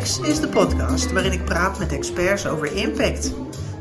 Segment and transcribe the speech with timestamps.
[0.00, 3.32] Is de podcast waarin ik praat met experts over impact.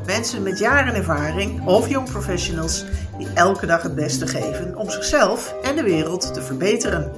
[0.05, 2.85] Mensen met jaren ervaring of jong professionals
[3.17, 7.11] die elke dag het beste geven om zichzelf en de wereld te verbeteren.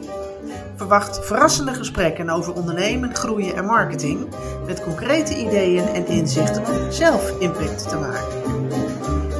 [0.75, 4.27] Verwacht verrassende gesprekken over ondernemen, groeien en marketing
[4.65, 8.39] met concrete ideeën en inzichten om zelf impact te maken.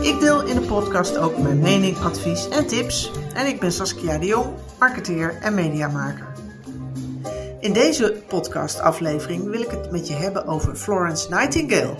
[0.01, 3.11] Ik deel in de podcast ook mijn mening, advies en tips.
[3.33, 4.47] En ik ben Saskia de Jong,
[4.79, 6.30] marketeer en mediamaker.
[7.61, 11.95] In deze podcastaflevering wil ik het met je hebben over Florence Nightingale.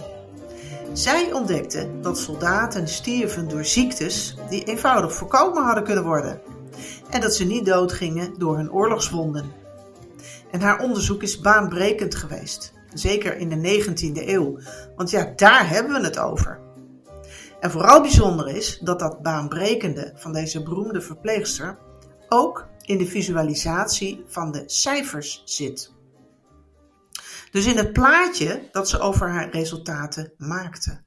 [0.93, 6.41] Zij ontdekte dat soldaten stierven door ziektes die eenvoudig voorkomen hadden kunnen worden.
[7.09, 9.51] En dat ze niet doodgingen door hun oorlogswonden.
[10.51, 12.73] En haar onderzoek is baanbrekend geweest.
[12.93, 14.59] Zeker in de 19e eeuw.
[14.95, 16.59] Want ja, daar hebben we het over.
[17.59, 21.77] En vooral bijzonder is dat dat baanbrekende van deze beroemde verpleegster
[22.29, 25.93] ook in de visualisatie van de cijfers zit.
[27.51, 31.03] Dus in het plaatje dat ze over haar resultaten maakte.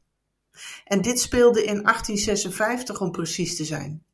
[0.85, 4.05] En dit speelde in 1856 om precies te zijn.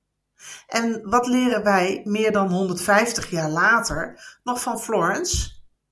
[0.67, 5.51] En wat leren wij meer dan 150 jaar later nog van Florence?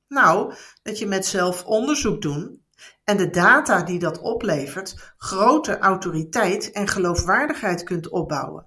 [0.09, 2.67] Nou, dat je met zelf onderzoek doen
[3.05, 8.67] en de data die dat oplevert grote autoriteit en geloofwaardigheid kunt opbouwen.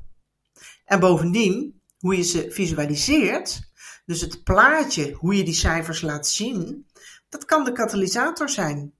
[0.85, 3.71] En bovendien, hoe je ze visualiseert,
[4.05, 6.85] dus het plaatje, hoe je die cijfers laat zien,
[7.29, 8.93] dat kan de katalysator zijn.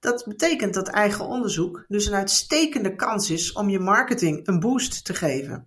[0.00, 5.04] Dat betekent dat eigen onderzoek dus een uitstekende kans is om je marketing een boost
[5.04, 5.66] te geven.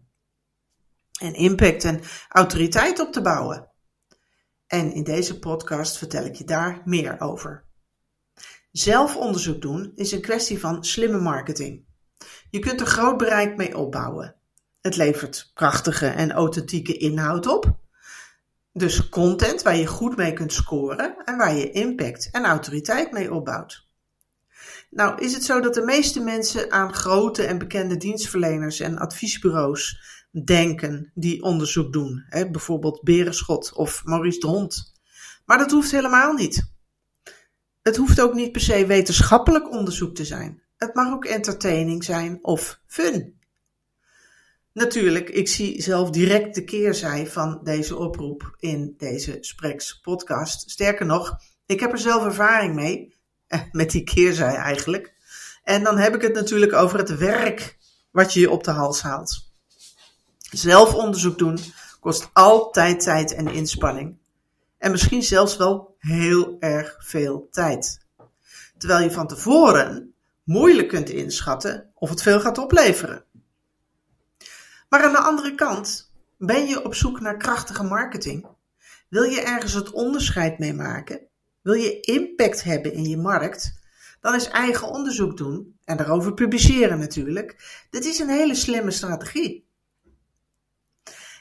[1.19, 3.71] En impact en autoriteit op te bouwen.
[4.67, 7.65] En in deze podcast vertel ik je daar meer over.
[8.71, 11.85] Zelfonderzoek doen is een kwestie van slimme marketing.
[12.49, 14.42] Je kunt er groot bereik mee opbouwen.
[14.83, 17.77] Het levert krachtige en authentieke inhoud op.
[18.73, 23.33] Dus content waar je goed mee kunt scoren en waar je impact en autoriteit mee
[23.33, 23.85] opbouwt.
[24.89, 30.01] Nou is het zo dat de meeste mensen aan grote en bekende dienstverleners en adviesbureaus
[30.45, 32.25] denken die onderzoek doen.
[32.29, 32.49] Hè?
[32.49, 34.93] Bijvoorbeeld Berenschot of Maurice de Hond.
[35.45, 36.71] Maar dat hoeft helemaal niet.
[37.81, 40.61] Het hoeft ook niet per se wetenschappelijk onderzoek te zijn.
[40.77, 43.41] Het mag ook entertaining zijn of fun.
[44.73, 50.69] Natuurlijk, ik zie zelf direct de keerzij van deze oproep in deze Spreks podcast.
[50.71, 53.15] Sterker nog, ik heb er zelf ervaring mee,
[53.47, 55.13] eh, met die keerzij eigenlijk.
[55.63, 57.77] En dan heb ik het natuurlijk over het werk
[58.11, 59.51] wat je je op de hals haalt.
[60.51, 61.59] Zelf onderzoek doen
[61.99, 64.17] kost altijd tijd en inspanning.
[64.77, 67.99] En misschien zelfs wel heel erg veel tijd.
[68.77, 70.13] Terwijl je van tevoren
[70.43, 73.25] moeilijk kunt inschatten of het veel gaat opleveren.
[74.93, 78.47] Maar aan de andere kant, ben je op zoek naar krachtige marketing?
[79.09, 81.19] Wil je ergens het onderscheid mee maken?
[81.61, 83.79] Wil je impact hebben in je markt?
[84.21, 87.81] Dan is eigen onderzoek doen en daarover publiceren natuurlijk.
[87.89, 89.67] Dit is een hele slimme strategie.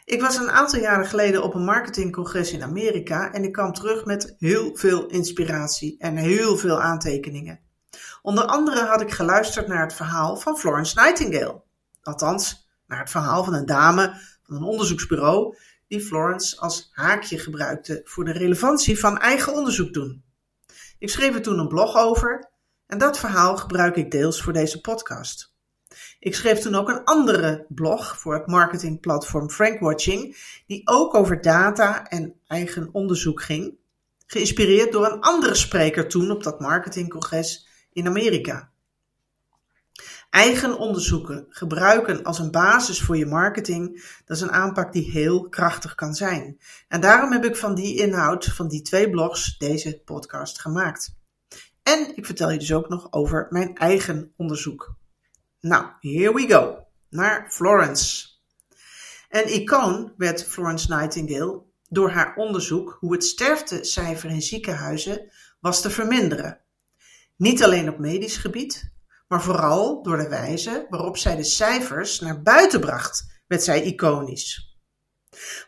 [0.04, 4.04] Ik was een aantal jaren geleden op een marketingcongres in Amerika en ik kwam terug
[4.04, 7.60] met heel veel inspiratie en heel veel aantekeningen.
[8.22, 11.62] Onder andere had ik geluisterd naar het verhaal van Florence Nightingale.
[12.02, 15.56] Althans, naar het verhaal van een dame van een onderzoeksbureau
[15.88, 20.22] die Florence als haakje gebruikte voor de relevantie van eigen onderzoek doen.
[20.98, 22.50] Ik schreef er toen een blog over
[22.86, 25.54] en dat verhaal gebruik ik deels voor deze podcast.
[26.19, 30.36] Ik schreef toen ook een andere blog voor het marketingplatform Frankwatching,
[30.66, 33.75] die ook over data en eigen onderzoek ging,
[34.26, 38.71] geïnspireerd door een andere spreker toen op dat marketingcongres in Amerika.
[40.32, 45.48] Eigen onderzoeken gebruiken als een basis voor je marketing, dat is een aanpak die heel
[45.48, 46.59] krachtig kan zijn.
[46.88, 51.15] En daarom heb ik van die inhoud van die twee blogs deze podcast gemaakt.
[51.82, 54.94] En ik vertel je dus ook nog over mijn eigen onderzoek.
[55.60, 56.87] Nou, here we go.
[57.09, 58.28] Naar Florence.
[59.28, 65.90] Een icoon werd Florence Nightingale door haar onderzoek hoe het sterftecijfer in ziekenhuizen was te
[65.90, 66.61] verminderen.
[67.37, 68.91] Niet alleen op medisch gebied,
[69.32, 74.76] maar vooral door de wijze waarop zij de cijfers naar buiten bracht, werd zij iconisch.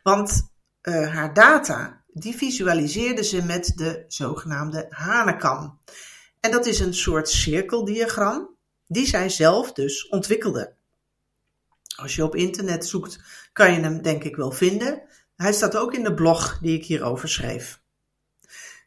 [0.02, 0.50] Want
[0.82, 5.78] uh, haar data, die visualiseerde ze met de zogenaamde Hanekam.
[6.40, 8.56] En dat is een soort cirkeldiagram
[8.87, 10.75] die zij zelf dus ontwikkelde.
[11.96, 13.19] Als je op internet zoekt,
[13.52, 15.02] kan je hem denk ik wel vinden.
[15.37, 17.81] Hij staat ook in de blog die ik hierover schreef.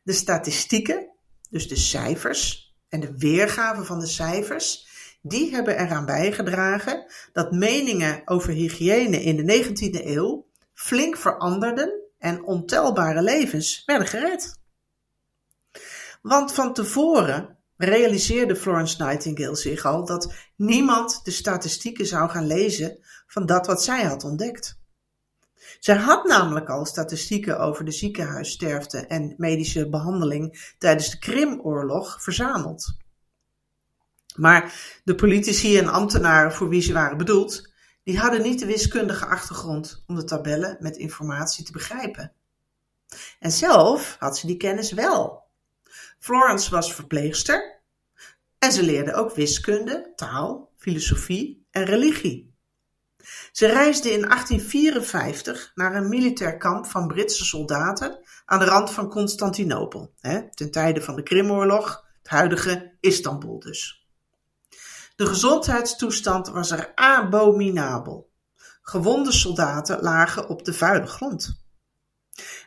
[0.04, 1.10] De statistieken,
[1.50, 4.88] dus de cijfers en de weergave van de cijfers,
[5.22, 12.44] die hebben eraan bijgedragen dat meningen over hygiëne in de 19e eeuw flink veranderden en
[12.44, 14.60] ontelbare levens werden gered.
[16.22, 22.98] Want van tevoren realiseerde Florence Nightingale zich al dat niemand de statistieken zou gaan lezen
[23.28, 24.80] van dat wat zij had ontdekt.
[25.80, 32.98] Zij had namelijk al statistieken over de ziekenhuissterfte en medische behandeling tijdens de Krimoorlog verzameld.
[34.36, 34.74] Maar
[35.04, 37.72] de politici en ambtenaren voor wie ze waren bedoeld,
[38.04, 42.32] die hadden niet de wiskundige achtergrond om de tabellen met informatie te begrijpen.
[43.40, 45.44] En zelf had ze die kennis wel.
[46.20, 47.80] Florence was verpleegster
[48.60, 52.56] en ze leerde ook wiskunde, taal, filosofie en religie.
[53.52, 59.10] Ze reisde in 1854 naar een militair kamp van Britse soldaten aan de rand van
[59.10, 60.14] Constantinopel,
[60.52, 64.08] ten tijde van de Krimoorlog, het huidige Istanbul dus.
[65.16, 68.32] De gezondheidstoestand was er abominabel.
[68.82, 71.66] Gewonde soldaten lagen op de vuile grond.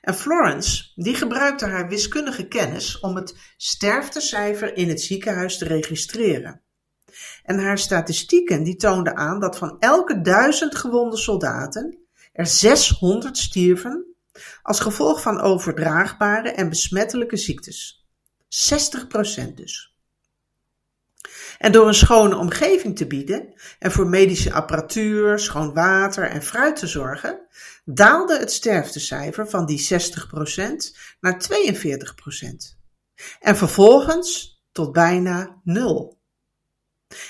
[0.01, 6.63] En Florence, die gebruikte haar wiskundige kennis om het sterftecijfer in het ziekenhuis te registreren.
[7.43, 11.99] En haar statistieken die toonden aan dat van elke duizend gewonde soldaten
[12.33, 14.15] er 600 stierven
[14.63, 18.07] als gevolg van overdraagbare en besmettelijke ziektes.
[18.49, 19.95] 60% dus.
[21.59, 26.77] En door een schone omgeving te bieden en voor medische apparatuur, schoon water en fruit
[26.77, 27.47] te zorgen,
[27.85, 32.79] daalde het sterftecijfer van die 60% naar 42%.
[33.41, 36.20] En vervolgens tot bijna nul.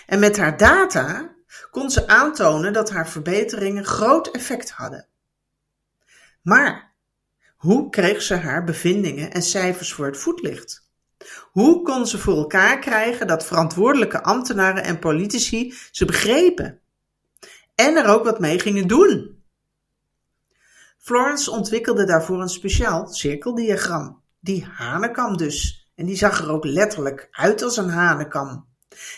[0.07, 1.35] En met haar data
[1.71, 5.07] kon ze aantonen dat haar verbeteringen groot effect hadden.
[6.43, 6.93] Maar
[7.57, 10.89] hoe kreeg ze haar bevindingen en cijfers voor het voetlicht?
[11.41, 16.81] Hoe kon ze voor elkaar krijgen dat verantwoordelijke ambtenaren en politici ze begrepen
[17.75, 19.43] en er ook wat mee gingen doen?
[20.99, 25.89] Florence ontwikkelde daarvoor een speciaal cirkeldiagram, die hanekam dus.
[25.95, 28.70] En die zag er ook letterlijk uit als een hanekam.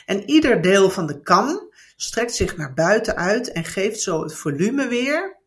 [0.06, 4.34] En ieder deel van de kam strekt zich naar buiten uit en geeft zo het
[4.34, 5.40] volume weer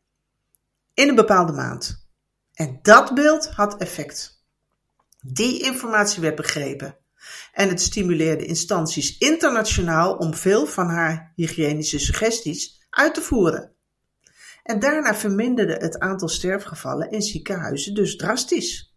[0.93, 2.07] in een bepaalde maand.
[2.53, 4.43] En dat beeld had effect.
[5.21, 6.97] Die informatie werd begrepen.
[7.53, 13.71] En het stimuleerde instanties internationaal om veel van haar hygiënische suggesties uit te voeren.
[14.63, 18.94] En daarna verminderde het aantal sterfgevallen in ziekenhuizen dus drastisch.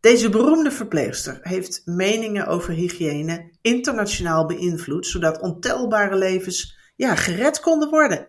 [0.00, 7.90] Deze beroemde verpleegster heeft meningen over hygiëne internationaal beïnvloed, zodat ontelbare levens ja, gered konden
[7.90, 8.28] worden.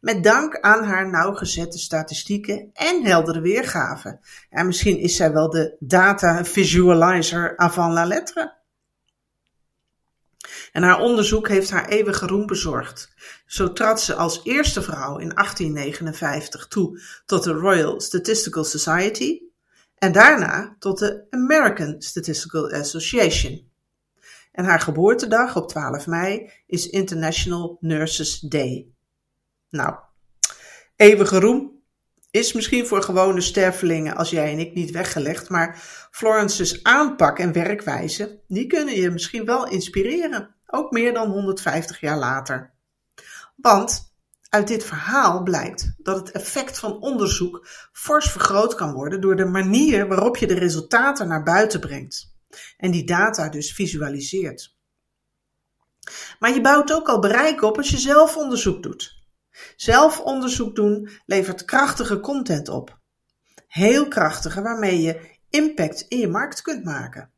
[0.00, 4.20] Met dank aan haar nauwgezette statistieken en heldere weergaven.
[4.50, 8.58] En misschien is zij wel de data visualizer avant la lettre.
[10.72, 13.14] En haar onderzoek heeft haar eeuwige roem bezorgd.
[13.46, 19.49] Zo trad ze als eerste vrouw in 1859 toe tot de Royal Statistical Society
[20.00, 23.70] en daarna tot de American Statistical Association.
[24.52, 28.88] En haar geboortedag op 12 mei is International Nurses Day.
[29.70, 29.94] Nou,
[30.96, 31.82] eeuwige roem
[32.30, 35.78] is misschien voor gewone stervelingen als jij en ik niet weggelegd, maar
[36.10, 42.18] Florence's aanpak en werkwijze, die kunnen je misschien wel inspireren, ook meer dan 150 jaar
[42.18, 42.72] later.
[43.56, 44.09] Want
[44.50, 49.44] uit dit verhaal blijkt dat het effect van onderzoek fors vergroot kan worden door de
[49.44, 52.34] manier waarop je de resultaten naar buiten brengt
[52.76, 54.76] en die data dus visualiseert.
[56.38, 59.18] Maar je bouwt ook al bereik op als je zelf onderzoek doet.
[59.76, 62.98] Zelf onderzoek doen levert krachtige content op.
[63.66, 67.32] Heel krachtige waarmee je impact in je markt kunt maken.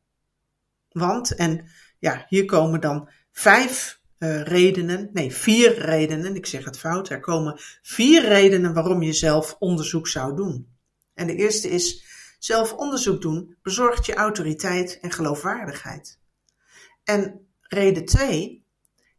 [0.89, 6.79] Want, en ja, hier komen dan vijf uh, redenen, nee, vier redenen, ik zeg het
[6.79, 10.69] fout, er komen vier redenen waarom je zelf onderzoek zou doen.
[11.15, 12.05] En de eerste is,
[12.39, 16.21] zelf onderzoek doen bezorgt je autoriteit en geloofwaardigheid.
[17.05, 18.67] En reden twee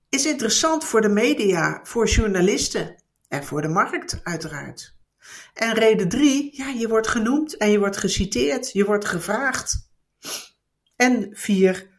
[0.10, 4.96] is interessant voor de media, voor journalisten en voor de markt uiteraard.
[5.54, 9.90] En reden drie, ja, je wordt genoemd en je wordt geciteerd, je wordt gevraagd.
[10.96, 11.93] En vier,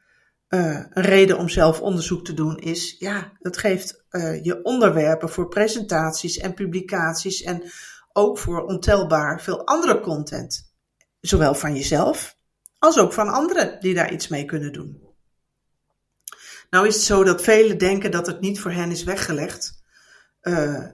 [0.54, 5.48] een reden om zelf onderzoek te doen is, ja, het geeft uh, je onderwerpen voor
[5.48, 7.62] presentaties en publicaties en
[8.12, 10.72] ook voor ontelbaar veel andere content.
[11.20, 12.36] Zowel van jezelf
[12.78, 15.02] als ook van anderen die daar iets mee kunnen doen.
[16.70, 19.82] Nou is het zo dat velen denken dat het niet voor hen is weggelegd.
[20.42, 20.86] Uh,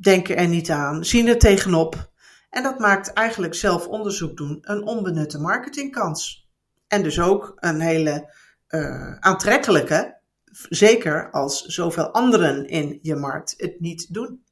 [0.00, 2.12] denken er niet aan, zien er tegenop.
[2.50, 6.48] En dat maakt eigenlijk zelf onderzoek doen een onbenutte marketingkans.
[6.88, 8.34] En dus ook een hele
[8.74, 10.20] uh, aantrekkelijke,
[10.68, 14.44] zeker als zoveel anderen in je markt het niet doen.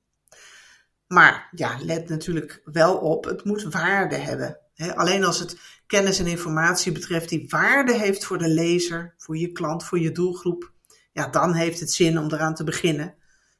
[1.06, 4.58] Maar ja, let natuurlijk wel op, het moet waarde hebben.
[4.94, 9.52] alleen als het kennis en informatie betreft die waarde heeft voor de lezer, voor je
[9.52, 10.72] klant, voor je doelgroep,
[11.12, 13.14] ja, dan heeft het zin om eraan te beginnen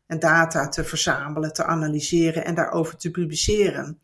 [0.07, 4.01] en data te verzamelen, te analyseren en daarover te publiceren.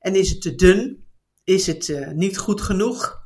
[0.00, 1.06] En is het te dun?
[1.44, 3.21] Is het uh, niet goed genoeg?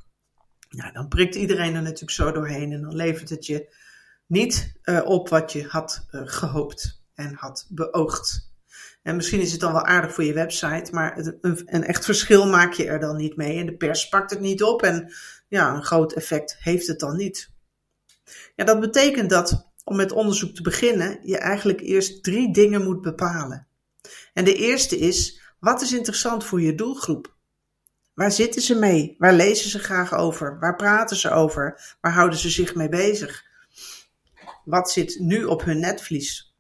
[0.69, 3.75] Nou, dan prikt iedereen er natuurlijk zo doorheen en dan levert het je
[4.27, 8.55] niet uh, op wat je had uh, gehoopt en had beoogd.
[9.03, 12.47] En misschien is het dan wel aardig voor je website, maar een, een, echt verschil
[12.47, 13.59] maak je er dan niet mee.
[13.59, 15.13] En de pers pakt het niet op en
[15.49, 17.51] ja, een groot effect heeft het dan niet.
[18.55, 23.01] Ja, dat betekent dat om met onderzoek te beginnen, je eigenlijk eerst drie dingen moet
[23.01, 23.67] bepalen.
[24.33, 27.36] En de eerste is, wat is interessant voor je doelgroep?
[28.17, 29.15] Waar zitten ze mee?
[29.19, 30.59] Waar lezen ze graag over?
[30.59, 31.97] Waar praten ze over?
[32.01, 33.45] Waar houden ze zich mee bezig?
[34.65, 36.55] Wat zit nu op hun netvlies?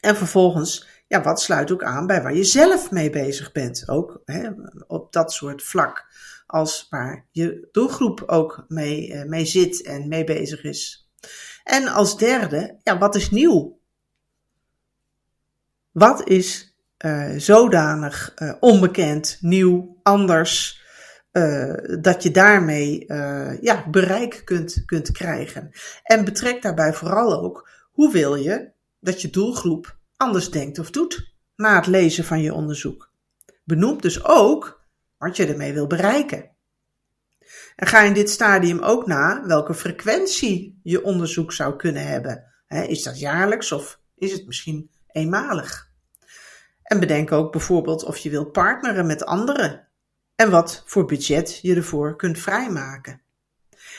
[0.00, 3.88] En vervolgens, ja, wat sluit ook aan bij waar je zelf mee bezig bent?
[3.88, 4.48] Ook hè,
[4.86, 6.06] op dat soort vlak
[6.46, 11.10] als waar je doelgroep ook mee, eh, mee zit en mee bezig is.
[11.64, 13.78] En als derde, ja, wat is nieuw?
[15.90, 20.82] Wat is uh, zodanig uh, onbekend, nieuw, anders,
[21.32, 23.04] uh, dat je daarmee
[23.60, 25.70] ja, bereik kunt, kunt krijgen?
[26.02, 31.34] En betrek daarbij vooral ook, hoe wil je dat je doelgroep anders denkt of doet
[31.56, 33.12] na het lezen van je onderzoek?
[33.64, 34.84] Benoem dus ook
[35.18, 36.50] wat je ermee wil bereiken.
[37.76, 42.44] En ga in dit stadium ook na welke frequentie je onderzoek zou kunnen hebben.
[42.68, 45.90] is dat jaarlijks of is het misschien eenmalig?
[46.82, 49.88] En bedenk ook bijvoorbeeld of je wilt partneren met anderen
[50.40, 53.22] en wat voor budget je ervoor kunt vrijmaken.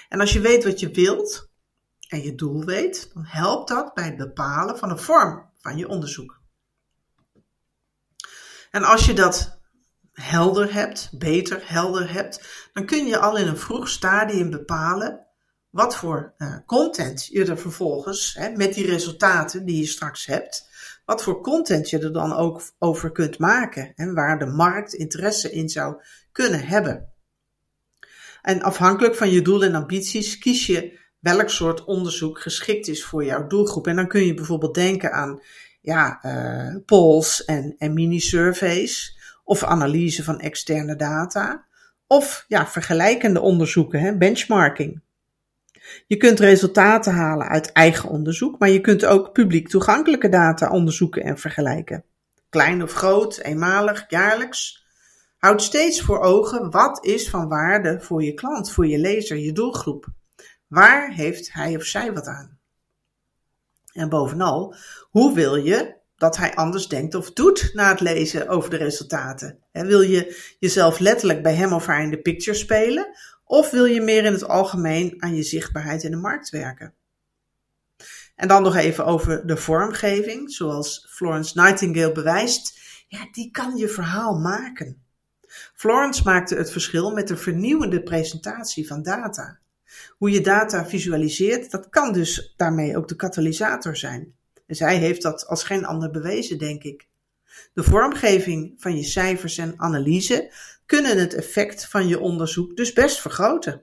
[0.10, 1.50] En als je weet wat je wilt
[2.08, 5.88] en je doel weet, dan helpt dat bij het bepalen van een vorm van je
[5.88, 6.42] onderzoek.
[8.72, 9.60] En als je dat
[10.14, 15.28] helder hebt, beter helder hebt, dan kun je al in een vroeg stadium bepalen
[15.72, 20.70] wat voor uh, content je er vervolgens, hè, met die resultaten die je straks hebt,
[21.06, 25.52] wat voor content je er dan ook over kunt maken en waar de markt interesse
[25.52, 26.02] in zou
[26.32, 27.10] kunnen hebben.
[28.42, 33.26] En afhankelijk van je doel en ambities kies je welk soort onderzoek geschikt is voor
[33.26, 33.88] jouw doelgroep.
[33.88, 35.42] En dan kun je bijvoorbeeld denken aan
[35.82, 41.66] ja, uh, polls en, en mini-surveys of analyse van externe data
[42.08, 45.02] of ja, vergelijkende onderzoeken, hè, benchmarking.
[46.08, 51.24] Je kunt resultaten halen uit eigen onderzoek, maar je kunt ook publiek toegankelijke data onderzoeken
[51.24, 52.04] en vergelijken.
[52.50, 54.86] Klein of groot, eenmalig, jaarlijks.
[55.38, 59.52] Houd steeds voor ogen wat is van waarde voor je klant, voor je lezer, je
[59.52, 60.08] doelgroep.
[60.68, 62.60] Waar heeft hij of zij wat aan?
[63.94, 64.76] En bovenal,
[65.10, 69.60] hoe wil je dat hij anders denkt of doet na het lezen over de resultaten?
[69.72, 73.08] wil je jezelf letterlijk bij hem of haar in de picture spelen?
[73.44, 76.94] Of wil je meer in het algemeen aan je zichtbaarheid in de markt werken?
[78.36, 80.52] En dan nog even over de vormgeving.
[80.52, 85.04] Zoals Florence Nightingale bewijst, ja, die kan je verhaal maken.
[85.76, 89.60] Florence maakte het verschil met een vernieuwende presentatie van data.
[90.18, 94.40] Hoe je data visualiseert, dat kan dus daarmee ook de katalysator zijn.
[94.76, 97.08] Zij heeft dat als geen ander bewezen, denk ik.
[97.74, 100.52] De vormgeving van je cijfers en analyse
[100.86, 103.82] kunnen het effect van je onderzoek dus best vergroten.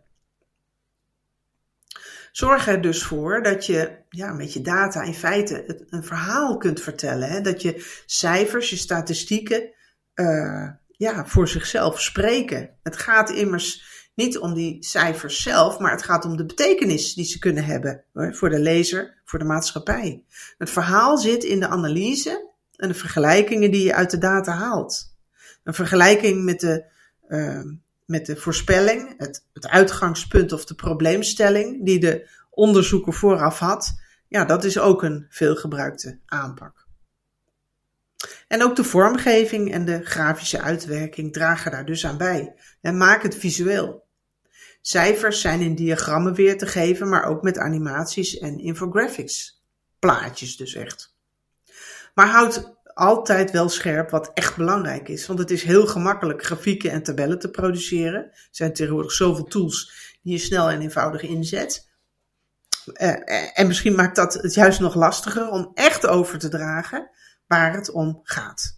[2.33, 6.81] Zorg er dus voor dat je ja, met je data in feite een verhaal kunt
[6.81, 7.29] vertellen.
[7.29, 7.41] Hè?
[7.41, 9.71] Dat je cijfers, je statistieken
[10.15, 12.71] uh, ja, voor zichzelf spreken.
[12.83, 17.25] Het gaat immers niet om die cijfers zelf, maar het gaat om de betekenis die
[17.25, 20.25] ze kunnen hebben voor de lezer, voor de maatschappij.
[20.59, 25.15] Het verhaal zit in de analyse en de vergelijkingen die je uit de data haalt.
[25.65, 26.85] Een vergelijking met de
[27.29, 27.63] uh,
[28.07, 34.45] met de voorspelling, het, het uitgangspunt of de probleemstelling die de onderzoeker vooraf had, ja,
[34.45, 36.87] dat is ook een veelgebruikte aanpak.
[38.49, 43.23] En ook de vormgeving en de grafische uitwerking dragen daar dus aan bij en maak
[43.23, 44.07] het visueel.
[44.89, 49.63] Cijfers zijn in diagrammen weer te geven, maar ook met animaties en infographics.
[49.99, 51.17] Plaatjes dus echt.
[52.15, 55.27] Maar houd altijd wel scherp wat echt belangrijk is.
[55.27, 58.25] Want het is heel gemakkelijk grafieken en tabellen te produceren.
[58.25, 59.93] Er zijn tegenwoordig zoveel tools
[60.23, 61.89] die je snel en eenvoudig inzet.
[62.87, 67.11] Uh, en misschien maakt dat het juist nog lastiger om echt over te dragen
[67.47, 68.78] waar het om gaat.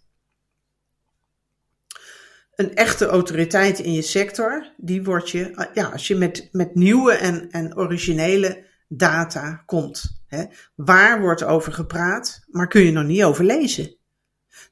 [2.61, 6.75] Een echte autoriteit in je sector, die word je uh, ja, als je met, met
[6.75, 10.23] nieuwe en, en originele data komt.
[10.27, 10.45] Hè.
[10.75, 13.97] Waar wordt over gepraat, maar kun je nog niet over lezen?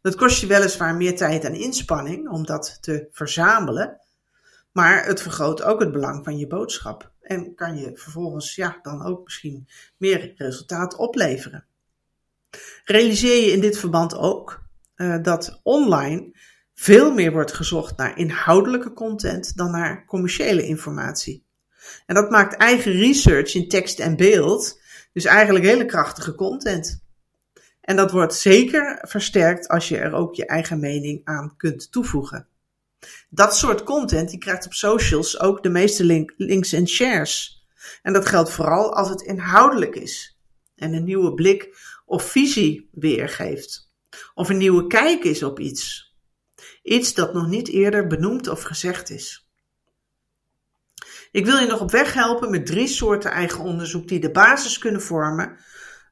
[0.00, 4.00] Dat kost je weliswaar meer tijd en inspanning om dat te verzamelen,
[4.72, 9.04] maar het vergroot ook het belang van je boodschap en kan je vervolgens ja, dan
[9.04, 11.64] ook misschien meer resultaat opleveren.
[12.84, 14.62] Realiseer je in dit verband ook
[14.96, 16.32] uh, dat online
[16.80, 21.44] veel meer wordt gezocht naar inhoudelijke content dan naar commerciële informatie.
[22.06, 24.80] En dat maakt eigen research in tekst en beeld
[25.12, 27.04] dus eigenlijk hele krachtige content.
[27.80, 32.46] En dat wordt zeker versterkt als je er ook je eigen mening aan kunt toevoegen.
[33.30, 37.66] Dat soort content die krijgt op socials ook de meeste link, links en shares.
[38.02, 40.38] En dat geldt vooral als het inhoudelijk is
[40.76, 43.90] en een nieuwe blik of visie weergeeft.
[44.34, 46.07] Of een nieuwe kijk is op iets.
[46.88, 49.48] Iets dat nog niet eerder benoemd of gezegd is.
[51.30, 54.78] Ik wil je nog op weg helpen met drie soorten eigen onderzoek die de basis
[54.78, 55.56] kunnen vormen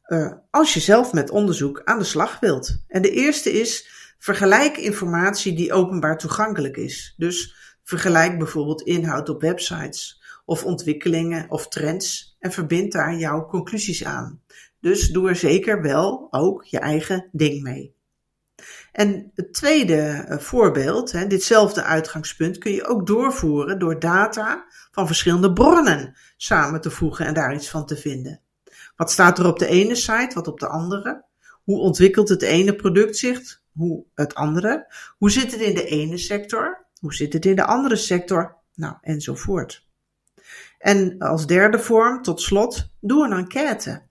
[0.06, 2.84] uh, als je zelf met onderzoek aan de slag wilt.
[2.88, 7.14] En de eerste is vergelijk informatie die openbaar toegankelijk is.
[7.16, 14.04] Dus vergelijk bijvoorbeeld inhoud op websites of ontwikkelingen of trends en verbind daar jouw conclusies
[14.04, 14.42] aan.
[14.80, 17.95] Dus doe er zeker wel ook je eigen ding mee.
[18.96, 25.06] En het tweede eh, voorbeeld, hè, ditzelfde uitgangspunt, kun je ook doorvoeren door data van
[25.06, 28.40] verschillende bronnen samen te voegen en daar iets van te vinden.
[28.96, 31.24] Wat staat er op de ene site, wat op de andere?
[31.64, 34.86] Hoe ontwikkelt het ene product zich, hoe het andere?
[35.18, 36.86] Hoe zit het in de ene sector?
[37.00, 38.56] Hoe zit het in de andere sector?
[38.74, 39.86] Nou, enzovoort.
[40.78, 44.02] En als derde vorm, tot slot, doe een enquête.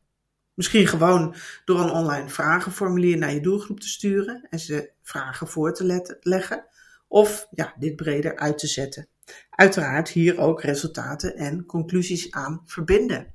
[0.56, 1.36] Misschien gewoon
[1.66, 6.66] door een online vragenformulier naar je doelgroep te sturen en ze vragen voor te leggen.
[7.08, 9.08] Of ja, dit breder uit te zetten.
[9.50, 13.34] Uiteraard hier ook resultaten en conclusies aan verbinden.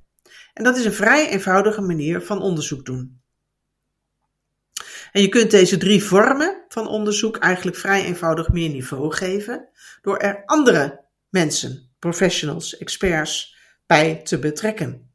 [0.53, 3.21] En dat is een vrij eenvoudige manier van onderzoek doen.
[5.11, 9.69] En je kunt deze drie vormen van onderzoek eigenlijk vrij eenvoudig meer niveau geven
[10.01, 15.10] door er andere mensen, professionals, experts bij te betrekken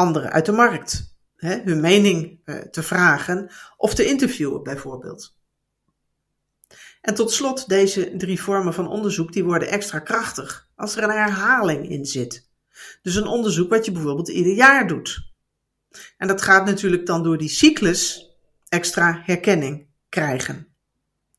[0.00, 1.18] anderen uit de markt.
[1.36, 5.36] Hè, hun mening uh, te vragen of te interviewen bijvoorbeeld.
[7.00, 11.10] En tot slot, deze drie vormen van onderzoek die worden extra krachtig als er een
[11.10, 12.48] herhaling in zit.
[13.02, 15.32] Dus een onderzoek wat je bijvoorbeeld ieder jaar doet.
[16.16, 18.30] En dat gaat natuurlijk dan door die cyclus
[18.68, 20.66] extra herkenning krijgen.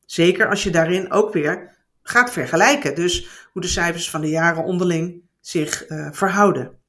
[0.06, 2.94] Zeker als je daarin ook weer gaat vergelijken.
[2.94, 6.81] Dus hoe de cijfers van de jaren onderling zich uh, verhouden.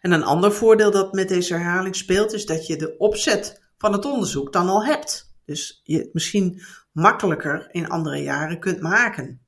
[0.00, 3.92] En een ander voordeel dat met deze herhaling speelt, is dat je de opzet van
[3.92, 5.34] het onderzoek dan al hebt.
[5.44, 9.40] Dus je het misschien makkelijker in andere jaren kunt maken.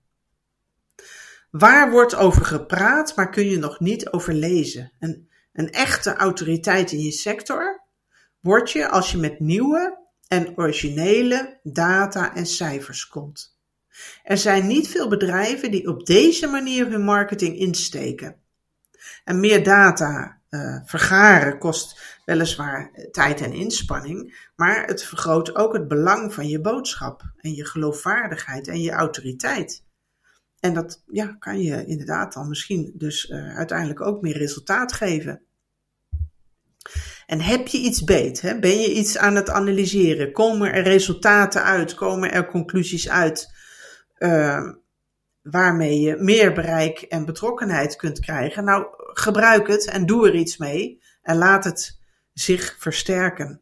[1.51, 4.93] Waar wordt over gepraat, maar kun je nog niet over lezen?
[4.99, 7.83] Een, een echte autoriteit in je sector
[8.41, 13.59] word je als je met nieuwe en originele data en cijfers komt.
[14.25, 18.42] Er zijn niet veel bedrijven die op deze manier hun marketing insteken.
[19.25, 25.89] En meer data uh, vergaren kost weliswaar tijd en inspanning, maar het vergroot ook het
[25.89, 29.85] belang van je boodschap en je geloofwaardigheid en je autoriteit.
[30.61, 35.43] En dat ja, kan je inderdaad dan misschien dus uh, uiteindelijk ook meer resultaat geven.
[37.27, 38.41] En heb je iets beet?
[38.41, 38.59] Hè?
[38.59, 40.33] Ben je iets aan het analyseren?
[40.33, 41.95] Komen er resultaten uit?
[41.95, 43.51] Komen er conclusies uit?
[44.19, 44.73] Uh,
[45.43, 48.65] waarmee je meer bereik en betrokkenheid kunt krijgen.
[48.65, 51.99] Nou, gebruik het en doe er iets mee en laat het
[52.33, 53.61] zich versterken.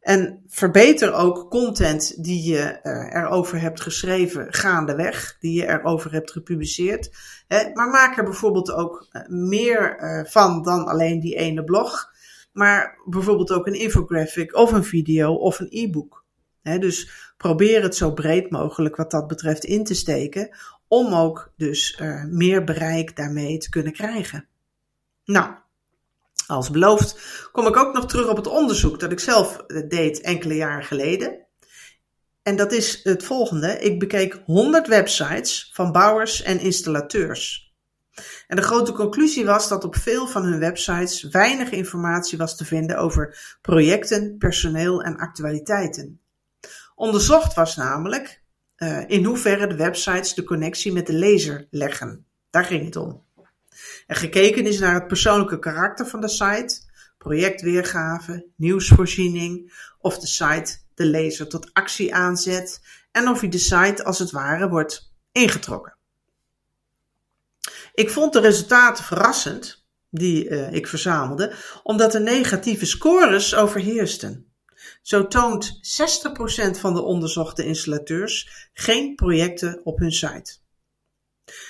[0.00, 6.30] En verbeter ook content die je uh, erover hebt geschreven gaandeweg, die je erover hebt
[6.30, 7.10] gepubliceerd.
[7.74, 12.12] Maar maak er bijvoorbeeld ook uh, meer uh, van dan alleen die ene blog.
[12.52, 16.24] Maar bijvoorbeeld ook een infographic of een video of een e-book.
[16.62, 20.56] dus probeer het zo breed mogelijk wat dat betreft in te steken,
[20.88, 24.48] om ook dus uh, meer bereik daarmee te kunnen krijgen.
[25.24, 25.54] Nou,
[26.46, 27.20] als beloofd
[27.52, 30.84] kom ik ook nog terug op het onderzoek dat ik zelf eh, deed enkele jaren
[30.84, 31.46] geleden.
[32.42, 33.78] En dat is het volgende.
[33.78, 37.72] Ik bekeek 100 websites van bouwers en installateurs.
[38.46, 42.64] En de grote conclusie was dat op veel van hun websites weinig informatie was te
[42.64, 46.20] vinden over projecten, personeel en actualiteiten.
[46.94, 48.42] Onderzocht was namelijk
[48.78, 52.26] uh, in hoeverre de websites de connectie met de lezer leggen.
[52.50, 53.26] Daar ging het om.
[54.06, 56.80] En gekeken is naar het persoonlijke karakter van de site,
[57.18, 62.80] projectweergave, nieuwsvoorziening, of de site de lezer tot actie aanzet
[63.12, 65.96] en of hij de site als het ware wordt ingetrokken.
[67.94, 74.52] Ik vond de resultaten verrassend, die uh, ik verzamelde, omdat de negatieve scores overheersten.
[75.08, 75.80] Zo toont
[76.76, 80.56] 60% van de onderzochte installateurs geen projecten op hun site.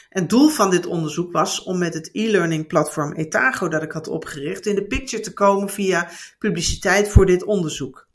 [0.08, 4.08] Het doel van dit onderzoek was om met het e-learning platform Etago dat ik had
[4.08, 8.08] opgericht in de picture te komen via publiciteit voor dit onderzoek.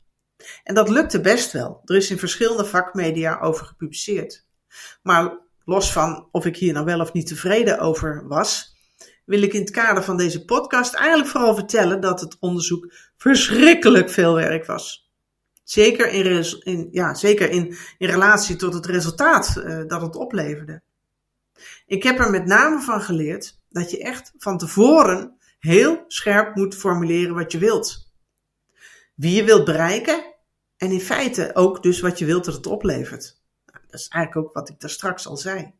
[0.64, 1.80] En dat lukte best wel.
[1.84, 4.46] Er is in verschillende vakmedia over gepubliceerd.
[5.02, 8.76] Maar los van of ik hier nou wel of niet tevreden over was,
[9.24, 14.10] wil ik in het kader van deze podcast eigenlijk vooral vertellen dat het onderzoek verschrikkelijk
[14.10, 15.03] veel werk was.
[15.64, 20.82] Zeker in, in ja, zeker in, in relatie tot het resultaat uh, dat het opleverde.
[21.86, 26.74] Ik heb er met name van geleerd dat je echt van tevoren heel scherp moet
[26.74, 28.12] formuleren wat je wilt.
[29.14, 30.34] Wie je wilt bereiken
[30.76, 33.40] en in feite ook dus wat je wilt dat het oplevert.
[33.66, 35.72] Nou, dat is eigenlijk ook wat ik daar straks al zei.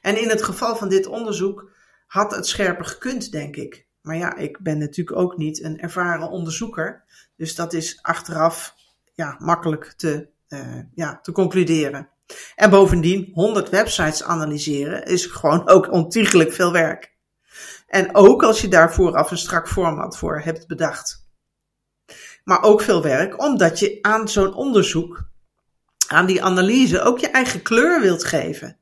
[0.00, 1.70] En in het geval van dit onderzoek
[2.06, 3.86] had het scherper gekund, denk ik.
[4.02, 7.04] Maar ja, ik ben natuurlijk ook niet een ervaren onderzoeker.
[7.36, 8.74] Dus dat is achteraf
[9.38, 12.08] makkelijk te, uh, ja, te concluderen.
[12.54, 17.12] En bovendien, 100 websites analyseren is gewoon ook ontiegelijk veel werk.
[17.86, 21.26] En ook als je daar vooraf een strak format voor hebt bedacht.
[22.44, 25.24] Maar ook veel werk, omdat je aan zo'n onderzoek,
[26.08, 28.78] aan die analyse, ook je eigen kleur wilt geven.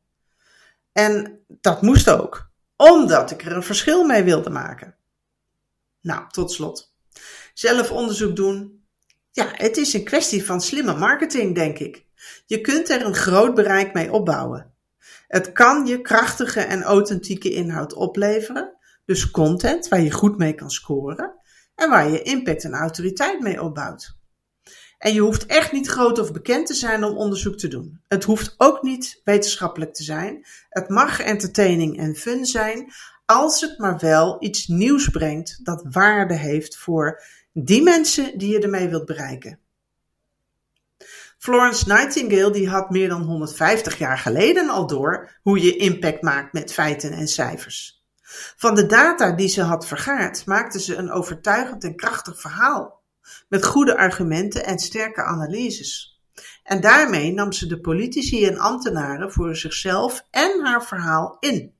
[0.93, 4.97] En dat moest ook, omdat ik er een verschil mee wilde maken.
[6.01, 6.95] Nou, tot slot.
[7.55, 8.80] Zelf onderzoek doen.
[9.33, 12.05] Ja, het is een kwestie van slimme marketing, denk ik.
[12.47, 14.75] Je kunt er een groot bereik mee opbouwen.
[15.29, 20.71] Het kan je krachtige en authentieke inhoud opleveren, dus content waar je goed mee kan
[20.71, 21.35] scoren
[21.75, 24.19] en waar je impact en autoriteit mee opbouwt.
[24.99, 28.01] En je hoeft echt niet groot of bekend te zijn om onderzoek te doen.
[28.09, 30.47] Het hoeft ook niet wetenschappelijk te zijn.
[30.69, 32.93] Het mag entertaining en fun zijn,
[33.27, 38.61] als het maar wel iets nieuws brengt dat waarde heeft voor die mensen die je
[38.61, 39.59] ermee wilt bereiken.
[41.39, 46.53] Florence Nightingale die had meer dan 150 jaar geleden al door hoe je impact maakt
[46.53, 48.05] met feiten en cijfers.
[48.57, 53.03] Van de data die ze had vergaard maakte ze een overtuigend en krachtig verhaal,
[53.49, 56.21] met goede argumenten en sterke analyses.
[56.63, 61.75] En daarmee nam ze de politici en ambtenaren voor zichzelf en haar verhaal in.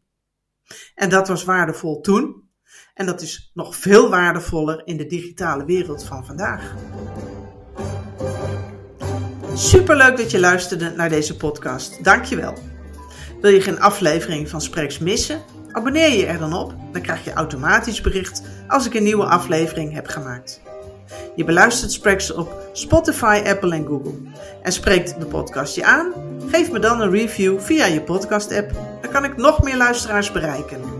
[0.95, 2.50] En dat was waardevol toen,
[2.95, 6.75] en dat is nog veel waardevoller in de digitale wereld van vandaag.
[9.55, 12.05] Superleuk dat je luisterde naar deze podcast.
[12.05, 12.55] Dankjewel.
[13.41, 15.43] Wil je geen aflevering van Spreks missen?
[15.73, 16.75] Abonneer je er dan op.
[16.93, 20.61] Dan krijg je automatisch bericht als ik een nieuwe aflevering heb gemaakt.
[21.37, 24.15] Je beluistert Spreks op Spotify, Apple en Google.
[24.63, 26.13] En spreekt de podcast je aan?
[26.51, 28.73] Geef me dan een review via je podcast-app.
[29.03, 31.00] Dan kan ik nog meer luisteraars bereiken.